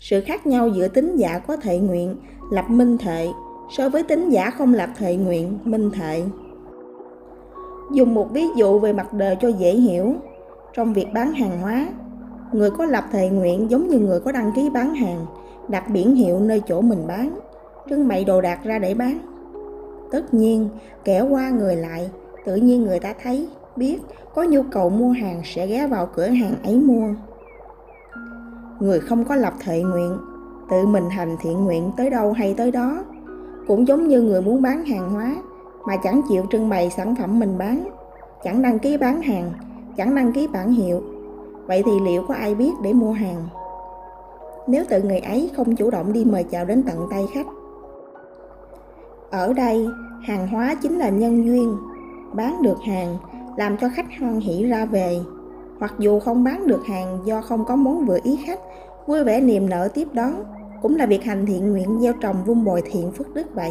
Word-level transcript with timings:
sự 0.00 0.20
khác 0.20 0.46
nhau 0.46 0.68
giữa 0.68 0.88
tín 0.88 1.16
giả 1.16 1.38
có 1.38 1.56
thệ 1.56 1.78
nguyện, 1.78 2.16
lập 2.50 2.64
minh 2.68 2.98
thệ, 2.98 3.28
so 3.76 3.88
với 3.88 4.02
tín 4.02 4.30
giả 4.30 4.50
không 4.50 4.74
lập 4.74 4.90
thệ 4.98 5.16
nguyện, 5.16 5.58
minh 5.64 5.90
thệ. 5.90 6.22
Dùng 7.92 8.14
một 8.14 8.32
ví 8.32 8.44
dụ 8.56 8.78
về 8.78 8.92
mặt 8.92 9.12
đời 9.12 9.36
cho 9.40 9.48
dễ 9.48 9.72
hiểu. 9.72 10.14
Trong 10.74 10.92
việc 10.92 11.06
bán 11.14 11.32
hàng 11.32 11.60
hóa, 11.60 11.88
người 12.52 12.70
có 12.70 12.84
lập 12.84 13.04
thệ 13.12 13.28
nguyện 13.28 13.70
giống 13.70 13.88
như 13.88 13.98
người 13.98 14.20
có 14.20 14.32
đăng 14.32 14.52
ký 14.52 14.70
bán 14.70 14.94
hàng, 14.94 15.26
đặt 15.68 15.90
biển 15.90 16.14
hiệu 16.14 16.40
nơi 16.40 16.62
chỗ 16.68 16.80
mình 16.80 17.06
bán, 17.06 17.38
trưng 17.90 18.08
bày 18.08 18.24
đồ 18.24 18.40
đạc 18.40 18.60
ra 18.64 18.78
để 18.78 18.94
bán. 18.94 19.18
Tất 20.10 20.34
nhiên, 20.34 20.68
kẻ 21.04 21.20
qua 21.20 21.50
người 21.50 21.76
lại, 21.76 22.10
tự 22.44 22.56
nhiên 22.56 22.82
người 22.82 23.00
ta 23.00 23.14
thấy, 23.22 23.48
biết 23.76 23.98
có 24.34 24.42
nhu 24.42 24.62
cầu 24.62 24.90
mua 24.90 25.10
hàng 25.10 25.42
sẽ 25.44 25.66
ghé 25.66 25.86
vào 25.86 26.08
cửa 26.14 26.26
hàng 26.26 26.54
ấy 26.64 26.76
mua 26.76 27.08
người 28.80 29.00
không 29.00 29.24
có 29.24 29.36
lập 29.36 29.54
thệ 29.60 29.82
nguyện, 29.82 30.18
tự 30.70 30.86
mình 30.86 31.10
hành 31.10 31.36
thiện 31.40 31.64
nguyện 31.64 31.90
tới 31.96 32.10
đâu 32.10 32.32
hay 32.32 32.54
tới 32.54 32.70
đó. 32.70 33.04
Cũng 33.66 33.88
giống 33.88 34.08
như 34.08 34.22
người 34.22 34.42
muốn 34.42 34.62
bán 34.62 34.84
hàng 34.84 35.10
hóa, 35.10 35.36
mà 35.86 35.96
chẳng 35.96 36.22
chịu 36.28 36.44
trưng 36.50 36.68
bày 36.68 36.90
sản 36.90 37.14
phẩm 37.14 37.38
mình 37.38 37.58
bán. 37.58 37.88
Chẳng 38.44 38.62
đăng 38.62 38.78
ký 38.78 38.96
bán 38.96 39.22
hàng, 39.22 39.52
chẳng 39.96 40.14
đăng 40.14 40.32
ký 40.32 40.46
bản 40.46 40.72
hiệu. 40.72 41.02
Vậy 41.66 41.82
thì 41.86 41.92
liệu 42.04 42.22
có 42.28 42.34
ai 42.34 42.54
biết 42.54 42.72
để 42.82 42.92
mua 42.92 43.12
hàng? 43.12 43.48
Nếu 44.66 44.84
tự 44.88 45.02
người 45.02 45.18
ấy 45.18 45.50
không 45.56 45.76
chủ 45.76 45.90
động 45.90 46.12
đi 46.12 46.24
mời 46.24 46.44
chào 46.44 46.64
đến 46.64 46.82
tận 46.82 47.06
tay 47.10 47.26
khách. 47.34 47.46
Ở 49.30 49.52
đây, 49.52 49.86
hàng 50.22 50.48
hóa 50.48 50.74
chính 50.82 50.98
là 50.98 51.08
nhân 51.08 51.46
duyên. 51.46 51.76
Bán 52.32 52.62
được 52.62 52.78
hàng, 52.86 53.16
làm 53.56 53.76
cho 53.76 53.88
khách 53.94 54.06
hoan 54.20 54.40
hỉ 54.40 54.64
ra 54.64 54.84
về 54.84 55.20
hoặc 55.78 55.94
dù 55.98 56.20
không 56.20 56.44
bán 56.44 56.66
được 56.66 56.86
hàng 56.86 57.18
do 57.24 57.40
không 57.40 57.64
có 57.64 57.76
món 57.76 58.06
vừa 58.06 58.18
ý 58.22 58.38
khách, 58.46 58.60
vui 59.06 59.24
vẻ 59.24 59.40
niềm 59.40 59.70
nở 59.70 59.88
tiếp 59.94 60.08
đón 60.12 60.44
cũng 60.82 60.96
là 60.96 61.06
việc 61.06 61.24
hành 61.24 61.46
thiện 61.46 61.72
nguyện 61.72 61.98
gieo 62.00 62.12
trồng 62.12 62.36
vun 62.44 62.64
bồi 62.64 62.82
thiện 62.84 63.12
phước 63.12 63.34
đức 63.34 63.54
vậy. 63.54 63.70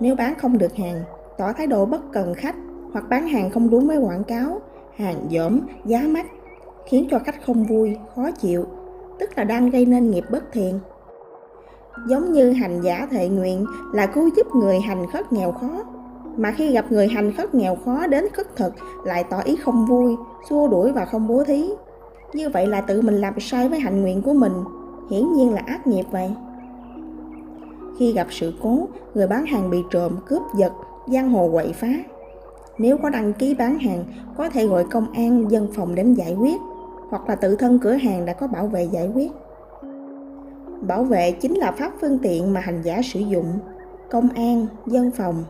Nếu 0.00 0.14
bán 0.14 0.34
không 0.34 0.58
được 0.58 0.76
hàng, 0.76 1.02
tỏ 1.38 1.52
thái 1.52 1.66
độ 1.66 1.84
bất 1.84 2.12
cần 2.12 2.34
khách 2.34 2.56
hoặc 2.92 3.04
bán 3.08 3.28
hàng 3.28 3.50
không 3.50 3.70
đúng 3.70 3.88
với 3.88 3.98
quảng 3.98 4.24
cáo, 4.24 4.60
hàng 4.96 5.16
dởm, 5.30 5.60
giá 5.84 6.00
mắc, 6.08 6.26
khiến 6.86 7.06
cho 7.10 7.18
khách 7.18 7.46
không 7.46 7.64
vui, 7.64 7.96
khó 8.16 8.30
chịu, 8.30 8.64
tức 9.18 9.30
là 9.36 9.44
đang 9.44 9.70
gây 9.70 9.86
nên 9.86 10.10
nghiệp 10.10 10.24
bất 10.30 10.44
thiện. 10.52 10.78
Giống 12.06 12.32
như 12.32 12.52
hành 12.52 12.80
giả 12.80 13.06
thệ 13.10 13.28
nguyện 13.28 13.66
là 13.92 14.06
cứu 14.06 14.30
giúp 14.36 14.46
người 14.54 14.80
hành 14.80 15.06
khất 15.12 15.32
nghèo 15.32 15.52
khó 15.52 15.84
mà 16.36 16.52
khi 16.52 16.72
gặp 16.72 16.92
người 16.92 17.08
hành 17.08 17.32
khất 17.32 17.54
nghèo 17.54 17.76
khó 17.84 18.06
đến 18.06 18.24
khất 18.32 18.56
thực, 18.56 18.74
lại 19.04 19.24
tỏ 19.30 19.40
ý 19.44 19.56
không 19.56 19.86
vui, 19.86 20.16
xua 20.50 20.68
đuổi 20.68 20.92
và 20.92 21.04
không 21.04 21.28
bố 21.28 21.44
thí. 21.44 21.70
Như 22.32 22.48
vậy 22.48 22.66
là 22.66 22.80
tự 22.80 23.02
mình 23.02 23.16
làm 23.16 23.40
sai 23.40 23.68
với 23.68 23.80
hạnh 23.80 24.02
nguyện 24.02 24.22
của 24.22 24.32
mình. 24.32 24.52
Hiển 25.10 25.32
nhiên 25.32 25.54
là 25.54 25.62
ác 25.66 25.86
nghiệp 25.86 26.04
vậy. 26.10 26.30
Khi 27.98 28.12
gặp 28.12 28.26
sự 28.30 28.52
cố, 28.62 28.88
người 29.14 29.26
bán 29.26 29.46
hàng 29.46 29.70
bị 29.70 29.78
trộm, 29.90 30.16
cướp 30.26 30.42
giật, 30.58 30.72
giang 31.06 31.30
hồ 31.30 31.48
quậy 31.52 31.72
phá. 31.72 31.88
Nếu 32.78 32.98
có 32.98 33.10
đăng 33.10 33.32
ký 33.32 33.54
bán 33.54 33.78
hàng, 33.78 34.04
có 34.36 34.50
thể 34.50 34.66
gọi 34.66 34.84
công 34.84 35.12
an, 35.12 35.50
dân 35.50 35.68
phòng 35.74 35.94
đến 35.94 36.14
giải 36.14 36.34
quyết, 36.34 36.60
hoặc 37.08 37.28
là 37.28 37.34
tự 37.34 37.56
thân 37.56 37.78
cửa 37.78 37.92
hàng 37.92 38.26
đã 38.26 38.32
có 38.32 38.46
bảo 38.46 38.66
vệ 38.66 38.84
giải 38.84 39.10
quyết. 39.14 39.32
Bảo 40.80 41.04
vệ 41.04 41.32
chính 41.32 41.54
là 41.54 41.72
pháp 41.72 41.92
phương 42.00 42.18
tiện 42.18 42.52
mà 42.52 42.60
hành 42.60 42.82
giả 42.82 43.00
sử 43.04 43.20
dụng. 43.20 43.58
Công 44.10 44.28
an, 44.28 44.66
dân 44.86 45.10
phòng 45.10 45.44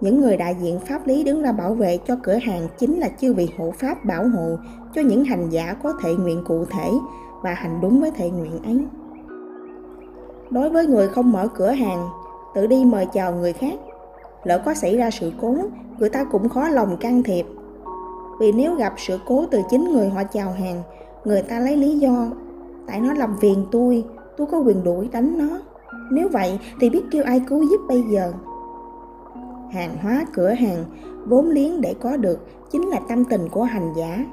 những 0.00 0.20
người 0.20 0.36
đại 0.36 0.56
diện 0.60 0.80
pháp 0.80 1.06
lý 1.06 1.24
đứng 1.24 1.42
ra 1.42 1.52
bảo 1.52 1.74
vệ 1.74 1.98
cho 2.06 2.16
cửa 2.22 2.38
hàng 2.42 2.68
chính 2.78 2.98
là 2.98 3.08
chư 3.08 3.34
vị 3.34 3.48
hộ 3.58 3.70
pháp 3.70 4.04
bảo 4.04 4.28
hộ 4.28 4.56
cho 4.94 5.02
những 5.02 5.24
hành 5.24 5.50
giả 5.50 5.76
có 5.82 5.92
thể 6.02 6.14
nguyện 6.14 6.44
cụ 6.46 6.64
thể 6.64 6.90
và 7.42 7.54
hành 7.54 7.78
đúng 7.82 8.00
với 8.00 8.10
thể 8.10 8.30
nguyện 8.30 8.62
ấy. 8.64 8.84
Đối 10.50 10.70
với 10.70 10.86
người 10.86 11.08
không 11.08 11.32
mở 11.32 11.48
cửa 11.54 11.70
hàng, 11.70 12.08
tự 12.54 12.66
đi 12.66 12.84
mời 12.84 13.06
chào 13.12 13.32
người 13.32 13.52
khác. 13.52 13.74
Lỡ 14.44 14.62
có 14.64 14.74
xảy 14.74 14.96
ra 14.96 15.10
sự 15.10 15.32
cố, 15.40 15.56
người 15.98 16.10
ta 16.10 16.24
cũng 16.24 16.48
khó 16.48 16.68
lòng 16.68 16.96
can 16.96 17.22
thiệp. 17.22 17.46
Vì 18.40 18.52
nếu 18.52 18.74
gặp 18.74 18.94
sự 18.96 19.18
cố 19.26 19.44
từ 19.50 19.60
chính 19.70 19.92
người 19.92 20.08
họ 20.08 20.22
chào 20.24 20.52
hàng, 20.52 20.82
người 21.24 21.42
ta 21.42 21.60
lấy 21.60 21.76
lý 21.76 21.98
do, 21.98 22.26
tại 22.86 23.00
nó 23.00 23.14
làm 23.14 23.36
phiền 23.40 23.66
tôi 23.70 24.04
tôi 24.36 24.46
có 24.46 24.58
quyền 24.58 24.84
đuổi 24.84 25.08
đánh 25.12 25.38
nó. 25.38 25.58
Nếu 26.10 26.28
vậy 26.28 26.58
thì 26.80 26.90
biết 26.90 27.02
kêu 27.10 27.22
ai 27.24 27.40
cứu 27.48 27.62
giúp 27.62 27.80
bây 27.88 28.02
giờ? 28.02 28.32
Hàng 29.72 29.96
hóa, 30.02 30.26
cửa 30.32 30.50
hàng, 30.50 30.84
vốn 31.26 31.50
liếng 31.50 31.80
để 31.80 31.94
có 32.00 32.16
được 32.16 32.46
chính 32.72 32.88
là 32.88 33.00
tâm 33.08 33.24
tình 33.24 33.48
của 33.48 33.62
hành 33.62 33.92
giả. 33.96 34.24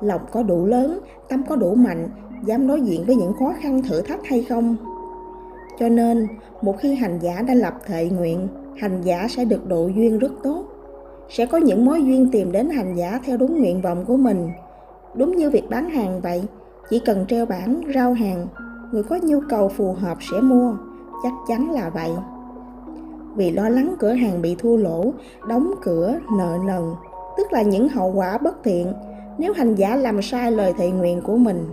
Lòng 0.00 0.20
có 0.32 0.42
đủ 0.42 0.66
lớn, 0.66 1.00
tâm 1.28 1.42
có 1.48 1.56
đủ 1.56 1.74
mạnh, 1.74 2.08
dám 2.44 2.66
đối 2.66 2.80
diện 2.80 3.04
với 3.06 3.16
những 3.16 3.32
khó 3.38 3.54
khăn, 3.60 3.82
thử 3.82 4.02
thách 4.02 4.24
hay 4.24 4.42
không? 4.42 4.76
Cho 5.78 5.88
nên, 5.88 6.26
một 6.62 6.78
khi 6.78 6.94
hành 6.94 7.18
giả 7.22 7.42
đã 7.42 7.54
lập 7.54 7.74
thệ 7.86 8.08
nguyện, 8.08 8.48
hành 8.78 9.02
giả 9.02 9.26
sẽ 9.30 9.44
được 9.44 9.68
độ 9.68 9.88
duyên 9.88 10.18
rất 10.18 10.32
tốt. 10.42 10.64
Sẽ 11.28 11.46
có 11.46 11.58
những 11.58 11.84
mối 11.84 12.02
duyên 12.02 12.28
tìm 12.32 12.52
đến 12.52 12.70
hành 12.70 12.94
giả 12.94 13.20
theo 13.24 13.36
đúng 13.36 13.58
nguyện 13.58 13.82
vọng 13.82 14.04
của 14.04 14.16
mình. 14.16 14.48
Đúng 15.14 15.36
như 15.36 15.50
việc 15.50 15.70
bán 15.70 15.90
hàng 15.90 16.20
vậy, 16.20 16.42
chỉ 16.90 17.00
cần 17.06 17.24
treo 17.28 17.46
bảng 17.46 17.80
rau 17.94 18.12
hàng, 18.12 18.46
người 18.92 19.02
có 19.02 19.18
nhu 19.22 19.40
cầu 19.48 19.68
phù 19.68 19.92
hợp 19.92 20.18
sẽ 20.32 20.40
mua. 20.40 20.74
Chắc 21.22 21.32
chắn 21.48 21.70
là 21.70 21.90
vậy 21.90 22.10
vì 23.36 23.50
lo 23.50 23.68
lắng 23.68 23.94
cửa 23.98 24.12
hàng 24.12 24.42
bị 24.42 24.54
thua 24.58 24.76
lỗ, 24.76 25.12
đóng 25.48 25.74
cửa, 25.82 26.14
nợ 26.38 26.58
nần, 26.66 26.82
tức 27.36 27.52
là 27.52 27.62
những 27.62 27.88
hậu 27.88 28.12
quả 28.12 28.38
bất 28.38 28.64
thiện. 28.64 28.92
Nếu 29.38 29.52
hành 29.52 29.74
giả 29.74 29.96
làm 29.96 30.22
sai 30.22 30.52
lời 30.52 30.72
thị 30.78 30.90
nguyện 30.90 31.20
của 31.20 31.36
mình, 31.36 31.64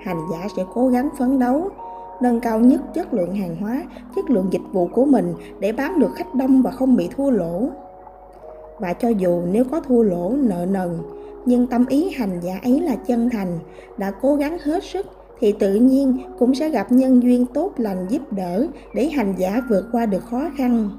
hành 0.00 0.20
giả 0.32 0.46
sẽ 0.56 0.64
cố 0.74 0.88
gắng 0.88 1.08
phấn 1.18 1.38
đấu, 1.38 1.68
nâng 2.22 2.40
cao 2.40 2.60
nhất 2.60 2.80
chất 2.94 3.14
lượng 3.14 3.34
hàng 3.34 3.56
hóa, 3.56 3.82
chất 4.16 4.30
lượng 4.30 4.46
dịch 4.50 4.62
vụ 4.72 4.88
của 4.92 5.04
mình 5.04 5.34
để 5.60 5.72
bán 5.72 5.98
được 5.98 6.14
khách 6.14 6.34
đông 6.34 6.62
và 6.62 6.70
không 6.70 6.96
bị 6.96 7.08
thua 7.16 7.30
lỗ. 7.30 7.68
Và 8.78 8.92
cho 8.92 9.08
dù 9.08 9.42
nếu 9.52 9.64
có 9.64 9.80
thua 9.80 10.02
lỗ, 10.02 10.32
nợ 10.36 10.66
nần, 10.66 10.98
nhưng 11.44 11.66
tâm 11.66 11.86
ý 11.86 12.10
hành 12.10 12.40
giả 12.42 12.58
ấy 12.62 12.80
là 12.80 12.96
chân 12.96 13.30
thành, 13.30 13.58
đã 13.96 14.10
cố 14.10 14.34
gắng 14.34 14.58
hết 14.58 14.84
sức, 14.84 15.06
thì 15.40 15.52
tự 15.52 15.74
nhiên 15.74 16.18
cũng 16.38 16.54
sẽ 16.54 16.68
gặp 16.68 16.92
nhân 16.92 17.22
duyên 17.22 17.46
tốt 17.46 17.72
lành 17.76 18.06
giúp 18.08 18.32
đỡ 18.32 18.66
để 18.94 19.08
hành 19.08 19.34
giả 19.36 19.62
vượt 19.68 19.84
qua 19.92 20.06
được 20.06 20.24
khó 20.30 20.42
khăn 20.56 20.90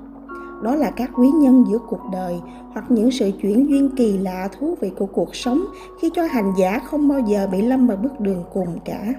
đó 0.63 0.75
là 0.75 0.91
các 0.91 1.09
quý 1.15 1.29
nhân 1.29 1.65
giữa 1.69 1.77
cuộc 1.77 2.01
đời 2.11 2.41
hoặc 2.73 2.85
những 2.91 3.11
sự 3.11 3.31
chuyển 3.41 3.69
duyên 3.69 3.89
kỳ 3.95 4.17
lạ 4.17 4.49
thú 4.59 4.75
vị 4.81 4.91
của 4.97 5.05
cuộc 5.05 5.35
sống 5.35 5.65
khi 6.01 6.09
cho 6.13 6.23
hành 6.23 6.53
giả 6.57 6.79
không 6.79 7.07
bao 7.07 7.19
giờ 7.19 7.47
bị 7.51 7.61
lâm 7.61 7.87
vào 7.87 7.97
bước 7.97 8.19
đường 8.19 8.43
cùng 8.53 8.79
cả. 8.85 9.13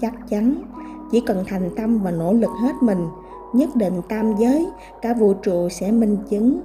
Chắc 0.00 0.28
chắn, 0.28 0.54
chỉ 1.10 1.20
cần 1.20 1.44
thành 1.46 1.70
tâm 1.76 1.98
và 2.02 2.10
nỗ 2.10 2.32
lực 2.32 2.50
hết 2.62 2.72
mình, 2.80 3.06
nhất 3.52 3.76
định 3.76 3.94
tam 4.08 4.36
giới, 4.38 4.66
cả 5.02 5.14
vũ 5.14 5.34
trụ 5.34 5.68
sẽ 5.68 5.90
minh 5.90 6.16
chứng. 6.30 6.60